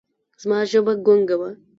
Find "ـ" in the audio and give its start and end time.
1.55-1.59